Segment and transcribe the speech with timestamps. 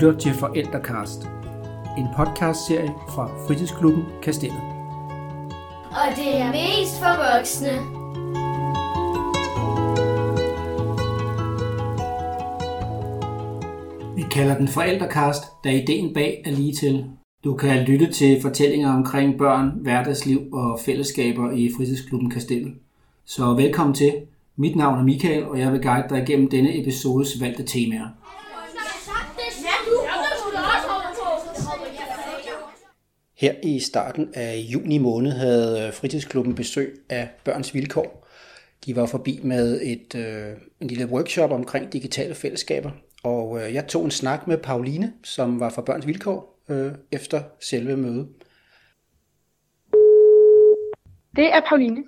[0.00, 1.22] lytter til Forældrecast,
[1.98, 4.60] en podcastserie fra Fritidsklubben Kastellet.
[5.90, 7.72] Og det er mest for voksne.
[14.16, 17.04] Vi kalder den Forældrecast, da ideen bag er lige til.
[17.44, 22.74] Du kan lytte til fortællinger omkring børn, hverdagsliv og fællesskaber i Fritidsklubben Kastellet.
[23.24, 24.12] Så velkommen til.
[24.56, 28.08] Mit navn er Michael, og jeg vil guide dig igennem denne episodes valgte temaer.
[33.38, 38.26] Her i starten af juni måned havde fritidsklubben besøg af Børns Vilkår.
[38.86, 42.90] De var forbi med et, øh, en lille workshop omkring digitale fællesskaber,
[43.22, 47.42] og øh, jeg tog en snak med Pauline, som var fra Børns Vilkår, øh, efter
[47.60, 48.28] selve mødet.
[51.36, 52.04] Det er Pauline.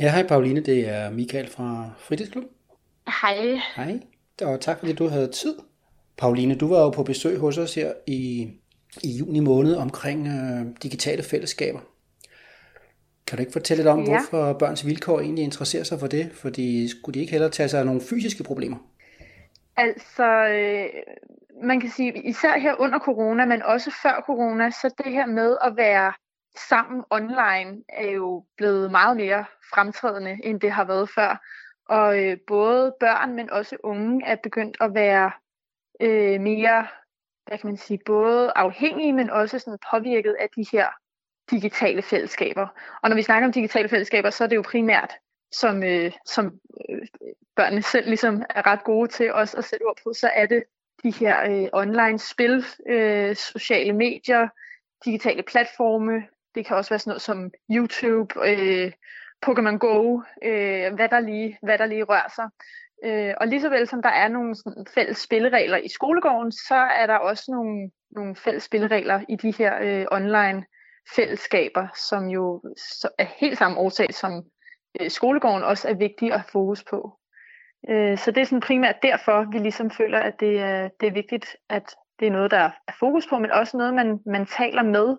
[0.00, 2.50] Ja, hej Pauline, det er Michael fra Fritidsklubben.
[3.22, 3.60] Hej.
[3.76, 4.00] Hej,
[4.42, 5.54] og tak fordi du havde tid.
[6.16, 8.48] Pauline, du var jo på besøg hos os her i,
[9.02, 11.80] i juni måned omkring øh, digitale fællesskaber.
[13.26, 14.04] Kan du ikke fortælle lidt om, ja.
[14.04, 16.32] hvorfor børns vilkår egentlig interesserer sig for det?
[16.32, 18.76] Fordi skulle de ikke hellere tage sig af nogle fysiske problemer?
[19.76, 20.88] Altså, øh,
[21.62, 25.56] man kan sige, især her under corona, men også før corona, så det her med
[25.64, 26.12] at være
[26.68, 31.44] sammen online er jo blevet meget mere fremtrædende, end det har været før.
[31.88, 35.30] Og øh, både børn, men også unge er begyndt at være
[36.00, 36.86] øh, mere,
[37.46, 40.88] hvad kan man sige, både afhængige, men også sådan påvirket af de her
[41.50, 42.66] digitale fællesskaber.
[43.02, 45.12] Og når vi snakker om digitale fællesskaber, så er det jo primært,
[45.52, 47.06] som, øh, som øh,
[47.56, 50.64] børnene selv ligesom er ret gode til også at sætte ord på, så er det
[51.02, 54.48] de her øh, online spil, øh, sociale medier,
[55.04, 56.22] digitale platforme.
[56.54, 58.92] Det kan også være sådan noget som YouTube, øh,
[59.46, 62.48] Pokémon Go, øh, hvad, der lige, hvad der lige rører sig.
[63.04, 66.74] Øh, og lige så vel som der er nogle sådan, fælles spilleregler i skolegården, så
[66.74, 70.64] er der også nogle, nogle fælles spilleregler i de her øh, online
[71.16, 74.42] fællesskaber, som jo så er helt samme årsag, som
[75.00, 77.18] øh, skolegården også er vigtig at have fokus på.
[77.88, 81.12] Øh, så det er sådan primært derfor, vi ligesom føler, at det er, det er
[81.12, 84.82] vigtigt, at det er noget, der er fokus på, men også noget, man, man taler
[84.82, 85.16] med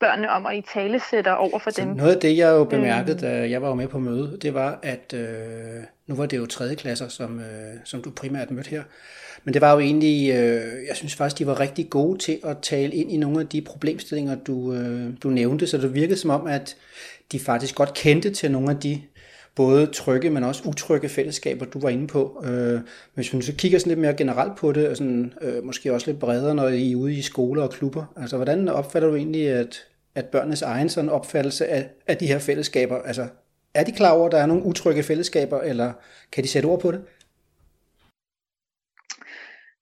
[0.00, 1.88] børnene om at i tale sætter over for så dem.
[1.88, 3.20] Noget af det, jeg jo bemærkede, mm.
[3.20, 6.74] da jeg var med på mødet, det var, at øh, nu var det jo tredje
[6.74, 7.44] klasser, som, øh,
[7.84, 8.82] som du primært mødte her.
[9.44, 12.56] Men det var jo egentlig, øh, jeg synes faktisk, de var rigtig gode til at
[12.62, 15.66] tale ind i nogle af de problemstillinger, du, øh, du nævnte.
[15.66, 16.76] Så det virkede som om, at
[17.32, 19.02] de faktisk godt kendte til nogle af de
[19.54, 22.44] både trygge, men også utrygge fællesskaber, du var inde på.
[22.44, 22.80] Øh,
[23.14, 26.06] hvis man så kigger sådan lidt mere generelt på det, og sådan, øh, måske også
[26.06, 29.48] lidt bredere, når I er ude i skoler og klubber, altså hvordan opfatter du egentlig,
[29.48, 29.84] at,
[30.20, 33.28] at børnenes egen sådan opfattelse af, af de her fællesskaber, altså
[33.74, 35.92] er de klar over, at der er nogle utrygge fællesskaber, eller
[36.32, 37.04] kan de sætte ord på det?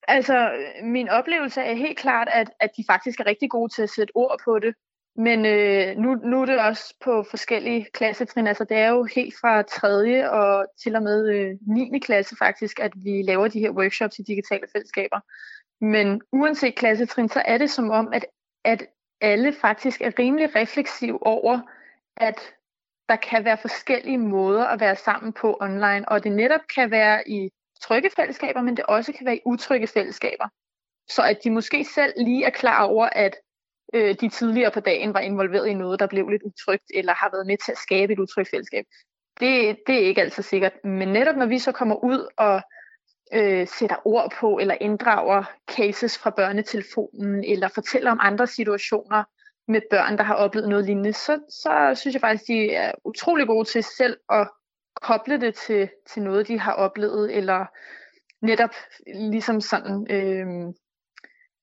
[0.07, 0.51] Altså,
[0.83, 4.11] min oplevelse er helt klart, at, at de faktisk er rigtig gode til at sætte
[4.15, 4.73] ord på det.
[5.15, 8.47] Men øh, nu, nu er det også på forskellige klassetrin.
[8.47, 10.31] Altså, det er jo helt fra 3.
[10.31, 11.99] og til og med øh, 9.
[11.99, 15.19] klasse faktisk, at vi laver de her workshops i digitale fællesskaber.
[15.81, 18.25] Men uanset klassetrin, så er det som om, at,
[18.65, 18.85] at
[19.21, 21.59] alle faktisk er rimelig refleksiv over,
[22.17, 22.53] at
[23.09, 27.29] der kan være forskellige måder at være sammen på online, og det netop kan være
[27.29, 27.49] i
[27.81, 30.47] trygge fællesskaber, men det også kan være i utrygge fællesskaber.
[31.09, 33.35] Så at de måske selv lige er klar over, at
[33.93, 37.29] øh, de tidligere på dagen var involveret i noget, der blev lidt utrygt, eller har
[37.31, 38.85] været med til at skabe et utrygt fællesskab.
[39.39, 40.73] Det, det er ikke altid sikkert.
[40.83, 42.61] Men netop når vi så kommer ud og
[43.33, 49.23] øh, sætter ord på, eller inddrager cases fra børnetelefonen, eller fortæller om andre situationer
[49.71, 53.47] med børn, der har oplevet noget lignende, så, så synes jeg faktisk, de er utrolig
[53.47, 54.49] gode til selv at
[55.01, 57.65] koble det til, til noget, de har oplevet, eller
[58.45, 58.75] netop
[59.15, 60.73] ligesom sådan, øh,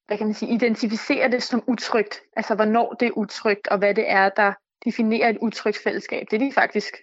[0.06, 2.20] hvad kan man sige, identificere det som utrygt.
[2.36, 4.52] Altså hvornår det er utrygt, og hvad det er, der
[4.84, 6.26] definerer et utrygt fællesskab.
[6.30, 6.96] Det er de faktisk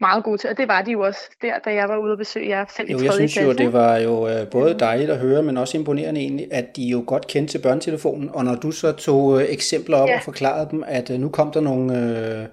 [0.00, 2.18] meget gode til, og det var de jo også der, da jeg var ude og
[2.18, 3.48] besøge jer selv jo, i jeg synes klasse.
[3.48, 6.82] jo, det var jo øh, både dejligt at høre, men også imponerende egentlig, at de
[6.82, 10.16] jo godt kendte til børnetelefonen, og når du så tog øh, eksempler op ja.
[10.16, 12.46] og forklarede dem, at øh, nu kom der nogle, øh,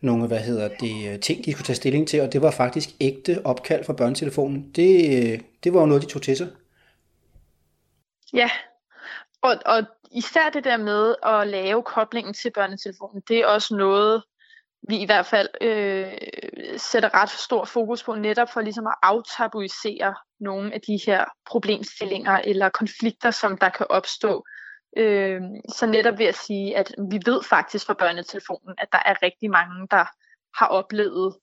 [0.00, 3.40] nogle hvad hedder det, ting, de skulle tage stilling til, og det var faktisk ægte
[3.44, 6.48] opkald fra børnetelefonen, det, øh, det var jo noget, de tog til sig.
[8.32, 8.50] Ja,
[9.42, 9.82] og, og
[10.12, 14.22] især det der med at lave koblingen til børnetelefonen, det er også noget,
[14.88, 16.12] vi i hvert fald øh,
[16.76, 22.40] sætter ret stor fokus på, netop for ligesom at aftabuisere nogle af de her problemstillinger
[22.44, 24.44] eller konflikter, som der kan opstå.
[24.96, 29.22] Øh, så netop ved at sige, at vi ved faktisk fra børnetelefonen, at der er
[29.22, 30.04] rigtig mange, der
[30.58, 31.36] har oplevet,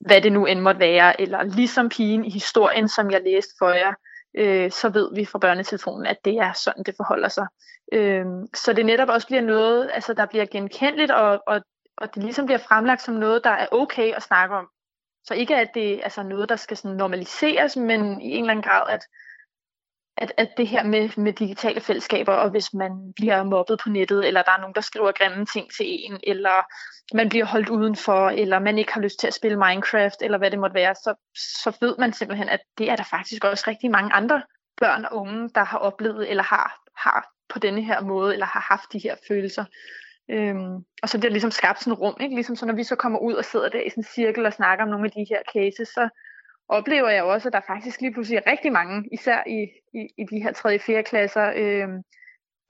[0.00, 3.70] hvad det nu end måtte være, eller ligesom pigen i historien, som jeg læste for
[3.70, 3.94] jer,
[4.36, 7.46] øh, så ved vi fra børnetelefonen, at det er sådan, det forholder sig.
[7.92, 11.60] Øh, så det netop også bliver noget, altså der bliver genkendeligt, og, og,
[12.00, 14.68] og det ligesom bliver fremlagt som noget, der er okay at snakke om.
[15.24, 18.50] Så ikke at det er altså noget, der skal sådan normaliseres, men i en eller
[18.50, 19.06] anden grad, at,
[20.16, 24.26] at, at det her med, med digitale fællesskaber, og hvis man bliver mobbet på nettet,
[24.26, 26.66] eller der er nogen, der skriver grimme ting til en, eller
[27.16, 30.50] man bliver holdt udenfor, eller man ikke har lyst til at spille Minecraft, eller hvad
[30.50, 31.14] det måtte være, så,
[31.62, 34.42] så ved man simpelthen, at det er der faktisk også rigtig mange andre
[34.80, 38.66] børn og unge, der har oplevet, eller har, har på denne her måde, eller har
[38.68, 39.64] haft de her følelser.
[40.30, 42.34] Øhm, og så bliver det ligesom skabt sådan et rum, ikke?
[42.34, 44.52] Ligesom så når vi så kommer ud og sidder der i sådan en cirkel og
[44.52, 46.08] snakker om nogle af de her cases, så
[46.68, 49.60] oplever jeg også, at der faktisk lige pludselig er rigtig mange, især i,
[49.94, 50.74] i, i de her 3.
[50.74, 51.02] og 4.
[51.02, 52.02] klasser, øhm,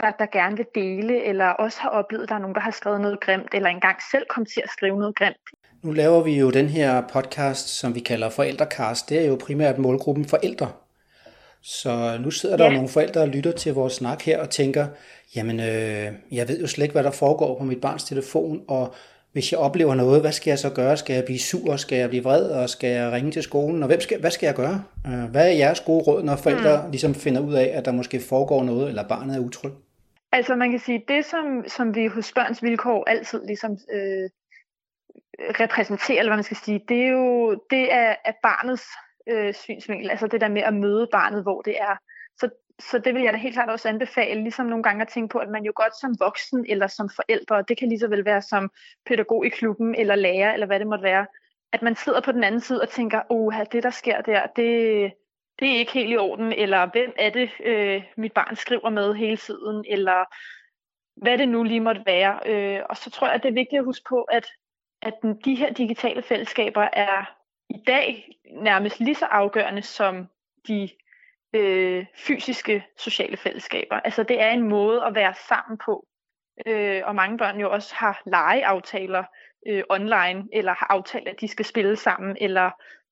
[0.01, 2.71] der, der gerne vil dele, eller også har oplevet, at der er nogen, der har
[2.71, 5.47] skrevet noget grimt, eller engang selv kom til at skrive noget grimt.
[5.83, 9.09] Nu laver vi jo den her podcast, som vi kalder Forældrecast.
[9.09, 10.73] Det er jo primært målgruppen forældre.
[11.63, 12.73] Så nu sidder der ja.
[12.73, 14.87] nogle forældre og lytter til vores snak her og tænker,
[15.37, 18.95] jamen øh, jeg ved jo slet ikke, hvad der foregår på mit barns telefon, og
[19.33, 20.97] hvis jeg oplever noget, hvad skal jeg så gøre?
[20.97, 21.77] Skal jeg blive sur?
[21.77, 22.51] Skal jeg blive vred?
[22.51, 23.83] Og skal jeg ringe til skolen?
[23.83, 24.85] Og hvem skal, hvad skal jeg gøre?
[25.07, 26.91] Øh, hvad er jeres gode råd, når forældre mm.
[26.91, 29.73] ligesom finder ud af, at der måske foregår noget, eller barnet er utryg?
[30.33, 34.31] Altså man kan sige, det som, som vi hos børns vilkår altid ligesom øh,
[35.61, 38.85] repræsenterer, eller hvad man skal sige, det er jo det er, er barnets
[39.27, 41.97] øh, synsvinkel, altså det der med at møde barnet, hvor det er.
[42.39, 45.33] Så, så det vil jeg da helt klart også anbefale, ligesom nogle gange at tænke
[45.33, 48.25] på, at man jo godt som voksen eller som forældre, det kan lige så vel
[48.25, 48.71] være som
[49.07, 51.27] pædagog i klubben eller lærer, eller hvad det måtte være,
[51.73, 55.13] at man sidder på den anden side og tænker, åh, det der sker der, det,
[55.59, 59.15] det er ikke helt i orden, eller hvem er det, øh, mit barn skriver med
[59.15, 60.25] hele tiden, eller
[61.17, 62.41] hvad det nu lige måtte være.
[62.47, 64.47] Øh, og så tror jeg, at det er vigtigt at huske på, at,
[65.03, 65.15] at
[65.45, 67.40] de her digitale fællesskaber er
[67.71, 70.27] i dag nærmest lige så afgørende som
[70.69, 70.89] de
[71.53, 73.97] øh, fysiske sociale fællesskaber.
[73.97, 76.07] Altså det er en måde at være sammen på.
[76.67, 79.25] Øh, og mange børn jo også har legeaftaler
[79.67, 82.71] øh, online, eller har aftalt, at de skal spille sammen, eller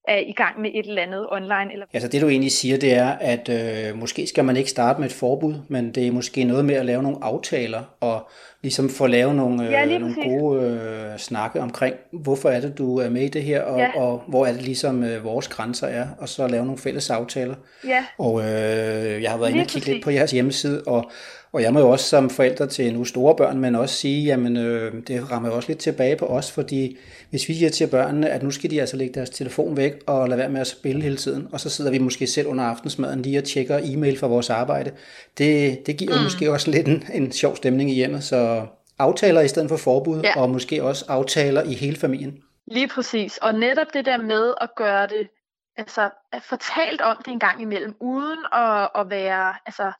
[0.08, 1.72] er i gang med et eller andet online.
[1.72, 1.86] Eller...
[1.92, 5.08] Altså det du egentlig siger, det er, at øh, måske skal man ikke starte med
[5.08, 8.30] et forbud, men det er måske noget med at lave nogle aftaler, og
[8.62, 12.98] ligesom få lavet nogle, øh, ja, nogle gode øh, snakke omkring, hvorfor er det, du
[12.98, 14.00] er med i det her, og, ja.
[14.00, 17.54] og hvor er det ligesom øh, vores grænser er, og så lave nogle fælles aftaler.
[17.86, 18.04] Ja.
[18.18, 21.10] Og øh, jeg har været inde og kigge lidt på jeres hjemmeside, og
[21.52, 24.56] og jeg må jo også som forældre til nu store børn, men også sige, jamen
[24.56, 26.96] øh, det rammer jo også lidt tilbage på os, fordi
[27.30, 30.28] hvis vi siger til børnene, at nu skal de altså lægge deres telefon væk og
[30.28, 33.22] lade være med at spille hele tiden, og så sidder vi måske selv under aftensmaden
[33.22, 34.90] lige og tjekker e-mail fra vores arbejde,
[35.38, 36.22] det, det giver mm.
[36.22, 38.66] måske også lidt en, en sjov stemning i hjemmet, så
[38.98, 40.40] aftaler i stedet for forbud, ja.
[40.40, 42.38] og måske også aftaler i hele familien.
[42.66, 45.28] Lige præcis, og netop det der med at gøre det,
[45.76, 49.92] altså at fortalt om det en gang imellem, uden at, at være, altså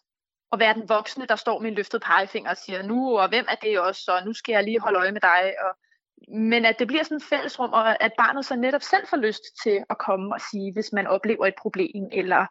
[0.52, 3.46] at være den voksne, der står med en løftet pegefinger og siger, nu, og hvem
[3.48, 5.54] er det også, og nu skal jeg lige holde øje med dig.
[5.64, 5.76] Og,
[6.28, 9.42] men at det bliver sådan et fællesrum, og at barnet så netop selv får lyst
[9.62, 12.46] til at komme og sige, hvis man oplever et problem, eller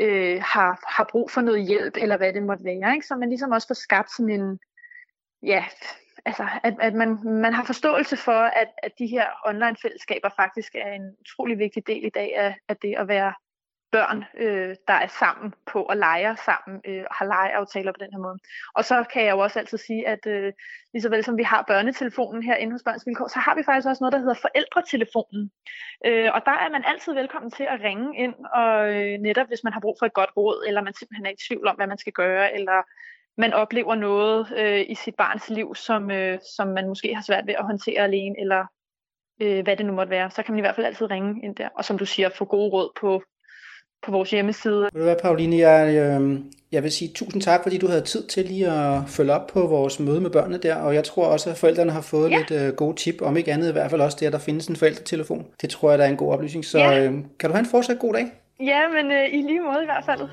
[0.00, 2.94] øh, har, har brug for noget hjælp, eller hvad det måtte være.
[2.94, 3.06] Ikke?
[3.06, 4.58] Så man ligesom også får skabt sådan en,
[5.42, 5.64] ja,
[6.24, 10.92] altså, at, at man, man har forståelse for, at, at de her online-fællesskaber faktisk er
[10.92, 13.34] en utrolig vigtig del i dag af, af det at være
[13.92, 18.12] børn, øh, der er sammen på og leger sammen øh, og har legeaftaler på den
[18.12, 18.38] her måde.
[18.74, 20.52] Og så kan jeg jo også altid sige, at øh,
[20.92, 23.62] lige så vel som vi har børnetelefonen her inde hos Børns Vilkår, så har vi
[23.62, 25.50] faktisk også noget, der hedder forældretelefonen.
[26.06, 29.64] Øh, og der er man altid velkommen til at ringe ind, og øh, netop hvis
[29.64, 31.86] man har brug for et godt råd, eller man simpelthen er i tvivl om, hvad
[31.86, 32.82] man skal gøre, eller
[33.40, 37.46] man oplever noget øh, i sit barns liv, som, øh, som man måske har svært
[37.46, 38.64] ved at håndtere alene, eller
[39.42, 41.56] øh, hvad det nu måtte være, så kan man i hvert fald altid ringe ind
[41.56, 41.68] der.
[41.68, 43.22] Og som du siger, få gode råd på
[44.06, 44.80] på vores hjemmeside.
[44.82, 46.40] Ved du hvad, Pauline, jeg, øh,
[46.72, 49.66] jeg vil sige tusind tak, fordi du havde tid til lige at følge op på
[49.66, 52.38] vores møde med børnene der, og jeg tror også, at forældrene har fået ja.
[52.38, 54.66] lidt øh, gode tip, om ikke andet i hvert fald også det, at der findes
[54.66, 55.46] en forældretelefon.
[55.62, 57.04] Det tror jeg, der er en god oplysning, så ja.
[57.04, 58.26] øh, kan du have en fortsat god dag?
[58.60, 60.28] Ja, men øh, i lige måde i hvert fald.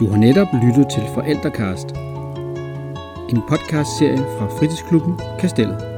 [0.00, 1.88] Du har netop lyttet til Forældrekast,
[3.30, 5.93] en podcastserie fra Fritidsklubben Kastellet.